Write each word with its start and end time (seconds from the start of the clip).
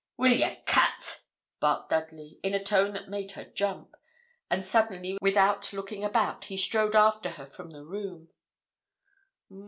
'Will 0.17 0.31
ye 0.33 0.63
cut?' 0.65 1.19
barked 1.59 1.91
Dudley, 1.91 2.39
in 2.41 2.55
a 2.55 2.63
tone 2.63 2.91
that 2.93 3.07
made 3.07 3.33
her 3.33 3.43
jump; 3.45 3.95
and 4.49 4.65
suddenly, 4.65 5.19
without 5.21 5.71
looking 5.73 6.03
about, 6.03 6.45
he 6.45 6.57
strode 6.57 6.95
after 6.95 7.29
her 7.33 7.45
from 7.45 7.69
the 7.69 7.85
room. 7.85 8.29